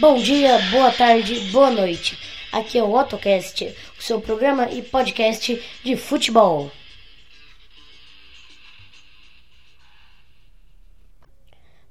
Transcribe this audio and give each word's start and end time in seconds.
Bom 0.00 0.16
dia, 0.16 0.58
boa 0.70 0.90
tarde, 0.90 1.38
boa 1.50 1.70
noite. 1.70 2.18
Aqui 2.50 2.78
é 2.78 2.82
o 2.82 2.96
AutoCast, 2.96 3.76
o 3.98 4.02
seu 4.02 4.18
programa 4.18 4.70
e 4.70 4.80
podcast 4.80 5.62
de 5.84 5.94
futebol. 5.94 6.72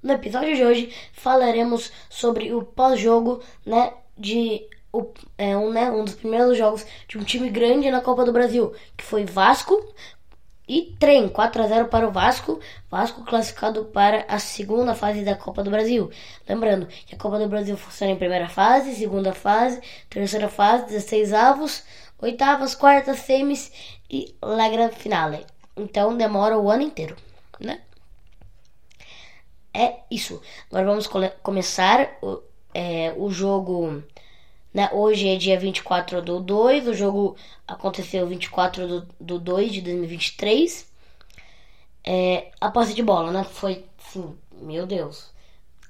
No 0.02 0.14
episódio 0.14 0.56
de 0.56 0.66
hoje 0.66 0.94
falaremos 1.14 1.92
sobre 2.10 2.52
o 2.52 2.64
pós-jogo, 2.64 3.44
né, 3.64 3.94
de 4.18 4.68
o, 4.92 5.14
é, 5.38 5.56
um, 5.56 5.70
né, 5.70 5.92
um 5.92 6.04
dos 6.04 6.16
primeiros 6.16 6.58
jogos 6.58 6.84
de 7.08 7.16
um 7.16 7.24
time 7.24 7.48
grande 7.48 7.92
na 7.92 8.02
Copa 8.02 8.26
do 8.26 8.34
Brasil, 8.34 8.74
que 8.98 9.04
foi 9.04 9.24
Vasco 9.24 9.88
e 10.70 10.96
trem 11.00 11.28
4 11.28 11.64
a 11.64 11.68
0 11.68 11.88
para 11.88 12.08
o 12.08 12.12
Vasco. 12.12 12.60
Vasco 12.92 13.26
classificado 13.26 13.86
para 13.86 14.24
a 14.28 14.38
segunda 14.38 14.94
fase 14.94 15.24
da 15.24 15.36
Copa 15.36 15.64
do 15.64 15.72
Brasil. 15.72 16.12
Lembrando 16.48 16.86
que 16.86 17.16
a 17.16 17.18
Copa 17.18 17.40
do 17.40 17.48
Brasil 17.48 17.76
funciona 17.76 18.14
em 18.14 18.18
primeira 18.18 18.48
fase, 18.48 18.94
segunda 18.94 19.34
fase, 19.34 19.82
terceira 20.08 20.48
fase, 20.48 20.86
16 20.86 21.34
avos, 21.34 21.84
oitavas, 22.22 22.76
quartas, 22.76 23.18
semis 23.18 23.72
e 24.08 24.36
la 24.44 24.70
grande 24.70 24.96
finale. 24.96 25.44
Então 25.76 26.16
demora 26.16 26.60
o 26.60 26.70
ano 26.70 26.84
inteiro, 26.84 27.16
né? 27.60 27.82
É 29.74 30.02
isso. 30.12 30.40
Agora 30.70 30.86
vamos 30.86 31.10
começar 31.42 32.12
o, 32.22 32.44
é, 32.76 33.12
o 33.18 33.32
jogo. 33.32 34.04
Né? 34.74 34.90
Hoje 34.94 35.28
é 35.28 35.36
dia 35.36 35.60
24 35.60 36.22
do 36.22 36.40
2. 36.40 36.88
O 36.88 36.94
jogo 36.94 37.36
aconteceu 37.68 38.28
24 38.28 38.88
do, 38.88 39.08
do 39.20 39.40
2 39.40 39.74
de 39.74 39.82
2023. 39.82 40.88
É, 42.04 42.52
a 42.60 42.72
posse 42.72 42.94
de 42.94 43.04
bola, 43.04 43.32
né? 43.32 43.44
Foi, 43.44 43.86
sim, 44.00 44.36
meu 44.62 44.86
Deus. 44.86 45.32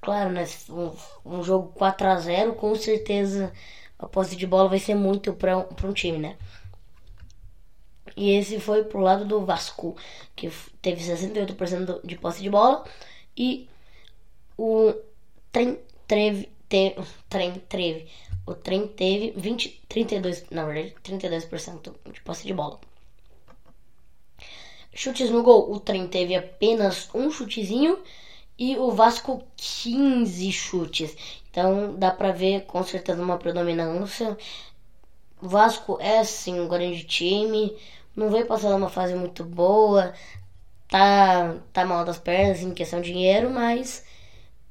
Claro, 0.02 0.32
né? 0.32 0.46
Um, 0.70 0.92
um 1.26 1.44
jogo 1.44 1.72
4 1.76 2.08
a 2.08 2.16
0 2.18 2.54
com 2.56 2.74
certeza 2.76 3.52
a 4.00 4.08
posse 4.08 4.36
de 4.36 4.48
bola 4.48 4.70
vai 4.70 4.80
ser 4.80 4.96
muito 4.96 5.34
para 5.34 5.58
um, 5.58 5.66
um 5.84 5.94
time, 5.94 6.18
né? 6.18 6.38
E 8.16 8.32
esse 8.32 8.60
foi 8.60 8.84
pro 8.84 9.00
lado 9.00 9.26
do 9.26 9.46
Vasco, 9.46 9.96
que 10.36 10.50
teve 10.82 11.02
68% 11.02 12.06
de 12.06 12.18
posse 12.18 12.42
de 12.42 12.50
bola. 12.50 12.84
E 13.36 13.70
o 14.58 14.94
trem 15.52 15.80
teve, 16.08 16.50
trem 17.30 17.54
teve, 17.70 18.08
o 18.50 18.56
trem 18.56 18.88
teve 18.88 19.32
20, 19.38 19.82
32, 19.88 20.46
na 20.50 20.66
verdade, 20.66 20.96
32% 21.04 21.94
de 22.12 22.22
posse 22.22 22.48
de 22.48 22.54
bola. 22.54 22.80
Chutes 24.94 25.30
no 25.30 25.44
gol, 25.44 25.72
o 25.72 25.80
trem 25.80 26.08
teve 26.08 26.36
apenas 26.36 27.10
um 27.14 27.30
chutezinho 27.30 28.00
e 28.58 28.76
o 28.78 28.92
Vasco 28.92 29.44
15 29.56 30.52
chutes. 30.52 31.16
Então 31.52 31.96
dá 31.96 32.10
pra 32.12 32.32
ver 32.32 32.66
com 32.66 32.84
certeza 32.84 33.22
uma 33.22 33.38
predominância. 33.38 34.36
O 35.42 35.48
Vasco 35.48 35.98
é 36.02 36.24
sim 36.24 36.60
um 36.60 36.68
grande 36.68 37.04
time, 37.04 37.78
não 38.16 38.30
veio 38.30 38.48
passando 38.48 38.76
uma 38.76 38.90
fase 38.90 39.14
muito 39.14 39.44
boa, 39.46 40.14
tá, 40.88 41.56
tá 41.72 41.86
mal 41.86 42.04
das 42.04 42.18
pernas 42.18 42.62
em 42.62 42.74
questão 42.74 43.00
de 43.00 43.12
dinheiro, 43.14 43.50
mas 43.50 44.04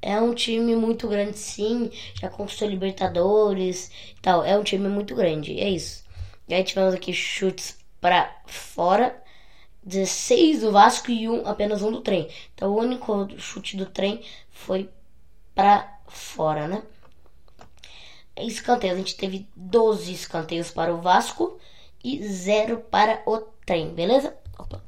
é 0.01 0.19
um 0.19 0.33
time 0.33 0.75
muito 0.75 1.07
grande 1.07 1.37
sim, 1.37 1.91
já 2.19 2.29
conquistou 2.29 2.67
Libertadores 2.67 3.91
e 4.17 4.21
tal, 4.21 4.43
é 4.43 4.57
um 4.57 4.63
time 4.63 4.87
muito 4.87 5.15
grande, 5.15 5.59
é 5.59 5.69
isso. 5.69 6.03
E 6.47 6.53
aí 6.53 6.63
tivemos 6.63 6.93
aqui 6.93 7.13
chutes 7.13 7.77
para 8.01 8.33
fora, 8.45 9.21
16 9.83 10.61
do 10.61 10.71
Vasco 10.71 11.11
e 11.11 11.27
um, 11.27 11.47
apenas 11.47 11.81
um 11.81 11.91
do 11.91 12.01
trem. 12.01 12.29
Então 12.55 12.71
o 12.71 12.79
único 12.79 13.29
chute 13.37 13.77
do 13.77 13.85
trem 13.85 14.23
foi 14.49 14.89
para 15.53 15.99
fora, 16.07 16.67
né? 16.67 16.83
Escanteio, 18.37 18.93
a 18.93 18.97
gente 18.97 19.15
teve 19.17 19.47
12 19.55 20.13
escanteios 20.13 20.71
para 20.71 20.93
o 20.93 21.01
Vasco 21.01 21.59
e 22.03 22.25
0 22.25 22.79
para 22.89 23.21
o 23.25 23.37
trem, 23.65 23.93
beleza? 23.93 24.35
Opa, 24.57 24.81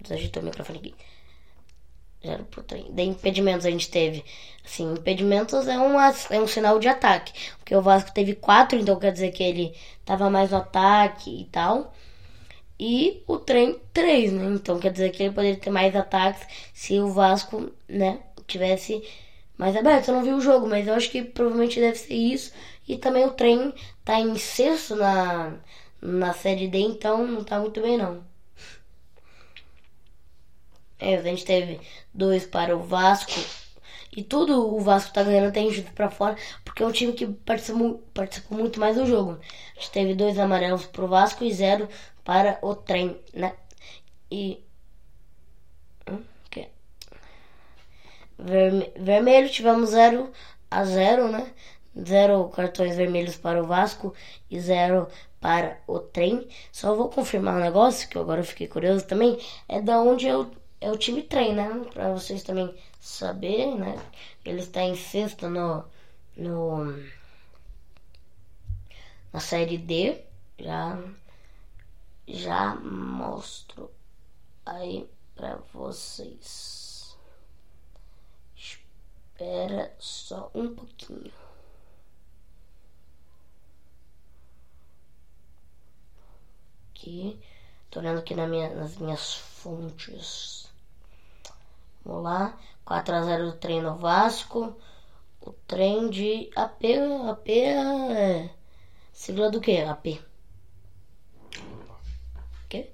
desajeitou 0.00 0.42
o 0.42 0.46
microfone 0.46 0.78
aqui. 0.78 0.94
0 2.24 2.44
pro 2.44 2.62
trem. 2.62 2.92
De 2.92 3.02
impedimentos 3.02 3.66
a 3.66 3.70
gente 3.70 3.90
teve. 3.90 4.24
Assim, 4.64 4.92
impedimentos 4.92 5.68
é, 5.68 5.78
uma, 5.78 6.12
é 6.30 6.40
um 6.40 6.46
sinal 6.46 6.78
de 6.78 6.88
ataque. 6.88 7.32
Porque 7.58 7.74
o 7.74 7.82
Vasco 7.82 8.12
teve 8.12 8.34
4, 8.34 8.78
então 8.78 8.98
quer 8.98 9.12
dizer 9.12 9.30
que 9.30 9.42
ele 9.42 9.74
tava 10.04 10.28
mais 10.30 10.50
no 10.50 10.58
ataque 10.58 11.42
e 11.42 11.44
tal. 11.46 11.94
E 12.78 13.22
o 13.26 13.38
trem 13.38 13.80
3, 13.92 14.32
né? 14.32 14.44
Então 14.54 14.78
quer 14.78 14.92
dizer 14.92 15.10
que 15.10 15.22
ele 15.22 15.34
poderia 15.34 15.56
ter 15.56 15.70
mais 15.70 15.94
ataques 15.96 16.46
se 16.74 16.98
o 17.00 17.08
Vasco, 17.08 17.70
né, 17.88 18.20
tivesse 18.46 19.02
mais 19.56 19.76
aberto. 19.76 20.08
Eu 20.08 20.14
não 20.14 20.24
vi 20.24 20.32
o 20.32 20.40
jogo, 20.40 20.66
mas 20.68 20.86
eu 20.86 20.94
acho 20.94 21.10
que 21.10 21.22
provavelmente 21.22 21.80
deve 21.80 21.96
ser 21.98 22.14
isso. 22.14 22.52
E 22.88 22.98
também 22.98 23.24
o 23.24 23.32
trem 23.32 23.72
tá 24.04 24.20
em 24.20 24.36
sexto 24.36 24.94
na, 24.96 25.54
na 26.00 26.32
série 26.32 26.68
D, 26.68 26.78
então 26.78 27.26
não 27.26 27.44
tá 27.44 27.58
muito 27.58 27.80
bem 27.80 27.96
não. 27.96 28.22
É, 30.98 31.16
a 31.16 31.22
gente 31.22 31.44
teve 31.44 31.80
dois 32.12 32.46
para 32.46 32.76
o 32.76 32.82
Vasco. 32.82 33.32
E 34.16 34.22
tudo 34.22 34.74
o 34.74 34.80
Vasco 34.80 35.12
tá 35.12 35.22
ganhando 35.22 35.52
tem 35.52 35.70
chute 35.70 35.90
pra 35.92 36.10
fora, 36.10 36.36
porque 36.64 36.82
é 36.82 36.86
um 36.86 36.92
time 36.92 37.12
que 37.12 37.26
participou, 37.26 38.02
participou 38.14 38.56
muito 38.58 38.80
mais 38.80 38.96
do 38.96 39.04
jogo. 39.04 39.38
A 39.76 39.80
gente 39.80 39.90
teve 39.90 40.14
dois 40.14 40.38
amarelos 40.38 40.86
pro 40.86 41.06
Vasco 41.06 41.44
e 41.44 41.52
zero 41.52 41.88
para 42.24 42.58
o 42.62 42.74
trem, 42.74 43.20
né? 43.34 43.54
E. 44.30 44.64
Hum, 46.10 46.22
okay. 46.46 46.68
Verme... 48.38 48.90
Vermelho 48.96 49.50
tivemos 49.50 49.90
0 49.90 50.32
a 50.70 50.84
0, 50.84 51.28
né? 51.28 51.52
Zero 52.06 52.48
cartões 52.48 52.96
vermelhos 52.96 53.36
para 53.36 53.62
o 53.62 53.66
Vasco 53.66 54.14
e 54.50 54.60
zero 54.60 55.08
para 55.40 55.78
o 55.86 55.98
trem. 55.98 56.48
Só 56.72 56.94
vou 56.94 57.08
confirmar 57.08 57.56
um 57.56 57.60
negócio 57.60 58.08
que 58.08 58.18
agora 58.18 58.40
eu 58.40 58.44
fiquei 58.44 58.66
curioso 58.66 59.06
também. 59.06 59.38
É 59.68 59.80
da 59.80 60.00
onde 60.00 60.26
eu 60.26 60.50
é 60.80 60.90
o 60.90 60.98
time 60.98 61.22
trem, 61.22 61.54
né? 61.54 61.68
Pra 61.92 62.12
vocês 62.12 62.42
também 62.42 62.74
saberem, 63.00 63.78
né? 63.78 63.96
Ele 64.44 64.60
está 64.60 64.82
em 64.82 64.96
sexto 64.96 65.48
no, 65.48 65.84
no 66.36 66.86
na 69.32 69.40
série 69.40 69.78
D. 69.78 70.22
Já 70.58 70.98
já 72.28 72.74
mostro 72.74 73.90
aí 74.64 75.08
pra 75.34 75.56
vocês. 75.72 77.16
Espera 78.56 79.94
só 79.98 80.50
um 80.54 80.74
pouquinho. 80.74 81.32
Aqui, 86.90 87.38
tô 87.90 88.00
olhando 88.00 88.18
aqui 88.20 88.34
na 88.34 88.46
minha, 88.46 88.74
nas 88.74 88.96
minhas 88.96 89.34
fontes. 89.34 90.55
Vamos 92.06 92.22
lá. 92.22 92.56
4x0 92.86 93.50
do 93.50 93.52
trem 93.58 93.82
no 93.82 93.96
Vasco. 93.96 94.76
O 95.40 95.52
trem 95.66 96.08
de 96.08 96.48
AP. 96.54 96.84
AP 97.30 97.48
é. 97.48 98.50
Sigla 99.12 99.50
do 99.50 99.60
que? 99.60 99.80
AP. 99.80 100.20
quê? 102.68 102.90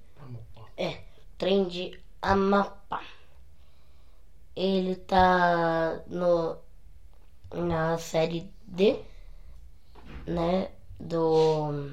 É. 0.76 1.03
Trem 1.37 1.69
de 1.69 2.00
Amapá. 2.23 3.03
ele 4.56 4.97
tá 4.97 6.03
no 6.06 6.56
na 7.53 7.99
série 7.99 8.50
D, 8.67 8.99
né, 10.26 10.70
do 10.99 11.93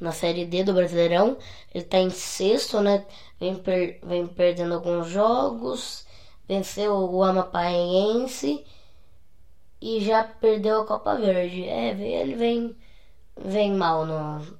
na 0.00 0.12
série 0.12 0.44
D 0.44 0.64
do 0.64 0.72
Brasileirão. 0.74 1.36
Ele 1.74 1.84
tá 1.84 1.98
em 1.98 2.10
sexto, 2.10 2.80
né? 2.80 3.06
Vem, 3.40 3.56
per 3.56 4.00
vem 4.02 4.26
perdendo 4.26 4.74
alguns 4.74 5.08
jogos, 5.08 6.06
venceu 6.48 6.94
o 6.94 7.22
Amapaense 7.22 8.64
e 9.80 10.00
já 10.00 10.24
perdeu 10.24 10.80
a 10.82 10.86
Copa 10.86 11.14
Verde. 11.16 11.64
É, 11.64 11.90
ele 11.90 12.34
vem 12.34 12.76
vem 13.36 13.72
mal 13.74 14.04
no 14.06 14.58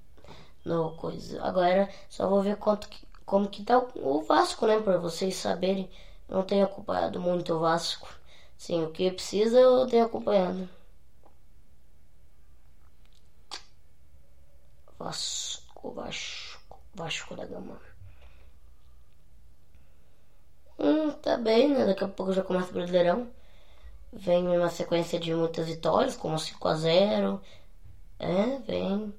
no 0.65 0.93
coisa. 0.97 1.43
Agora 1.43 1.89
só 2.09 2.29
vou 2.29 2.43
ver 2.43 2.57
quanto 2.57 2.89
que, 2.89 3.07
como 3.25 3.49
que 3.49 3.65
tá 3.65 3.79
o 3.97 4.23
Vasco, 4.23 4.67
né, 4.67 4.81
para 4.81 4.99
vocês 4.99 5.35
saberem. 5.37 5.91
Não 6.29 6.43
tenho 6.43 6.65
acompanhado 6.65 7.21
muito 7.21 7.55
o 7.55 7.61
Vasco. 7.61 8.09
Sim, 8.57 8.85
o 8.85 8.91
que 8.91 9.11
precisa 9.11 9.59
eu 9.59 9.87
tenho 9.87 10.05
acompanhado. 10.07 10.69
Vasco, 14.99 15.93
Vasco, 15.93 16.79
Vasco 16.95 17.37
da 17.37 17.47
Gama. 17.47 17.81
Hum, 20.79 21.11
tá 21.13 21.37
bem, 21.37 21.69
né? 21.71 21.87
Daqui 21.87 22.05
a 22.05 22.09
pouco 22.09 22.33
já 22.33 22.43
começa 22.43 22.71
o 22.71 22.73
Brasileirão. 22.73 23.31
Vem 24.13 24.47
uma 24.49 24.71
sequência 24.71 25.19
de 25.21 25.35
muitas 25.35 25.67
vitórias, 25.67 26.17
como 26.17 26.39
5 26.39 26.69
a 26.69 26.75
0 26.75 27.41
É, 28.19 28.59
vem. 28.61 29.15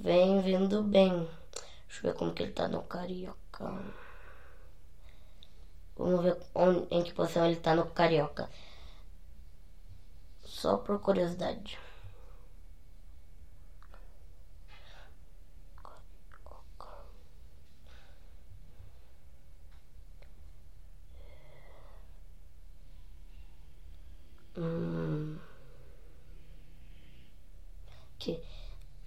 Vem 0.00 0.40
vindo 0.40 0.82
bem. 0.82 1.28
Deixa 1.88 2.06
eu 2.06 2.12
ver 2.12 2.18
como 2.18 2.32
que 2.34 2.42
ele 2.42 2.52
tá 2.52 2.68
no 2.68 2.82
Carioca. 2.82 3.64
Vamos 5.96 6.22
ver 6.22 6.36
onde, 6.54 6.86
em 6.94 7.02
que 7.02 7.12
posição 7.14 7.46
ele 7.46 7.56
tá 7.56 7.74
no 7.74 7.86
Carioca. 7.86 8.48
Só 10.44 10.76
por 10.78 11.00
curiosidade. 11.00 11.78
Hum. 24.56 25.38
Que, 28.18 28.42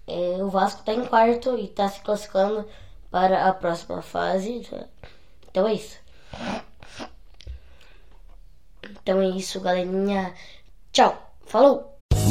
é, 0.07 0.38
o 0.49 0.51
Vasco 0.51 0.79
está 0.79 0.93
em 0.93 1.05
quarto 1.05 1.55
e 1.59 1.65
está 1.65 1.87
se 1.87 2.01
classificando 2.01 2.67
para 3.11 3.47
a 3.47 3.53
próxima 3.53 4.01
fase. 4.01 4.67
Então 5.47 5.67
é 5.67 5.73
isso. 5.75 5.99
Então 8.83 9.21
é 9.21 9.27
isso, 9.27 9.61
galerinha. 9.61 10.33
Tchau. 10.91 11.35
Falou! 11.45 11.98